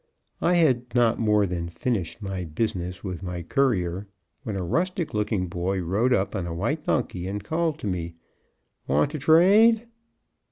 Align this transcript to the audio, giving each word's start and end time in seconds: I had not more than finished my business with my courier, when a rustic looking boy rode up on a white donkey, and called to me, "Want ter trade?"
I 0.41 0.55
had 0.55 0.95
not 0.95 1.19
more 1.19 1.45
than 1.45 1.69
finished 1.69 2.23
my 2.23 2.43
business 2.43 3.03
with 3.03 3.21
my 3.21 3.43
courier, 3.43 4.07
when 4.41 4.55
a 4.55 4.63
rustic 4.63 5.13
looking 5.13 5.45
boy 5.47 5.79
rode 5.79 6.11
up 6.11 6.35
on 6.35 6.47
a 6.47 6.55
white 6.55 6.85
donkey, 6.85 7.27
and 7.27 7.43
called 7.43 7.77
to 7.81 7.85
me, 7.87 8.15
"Want 8.87 9.11
ter 9.11 9.19
trade?" 9.19 9.85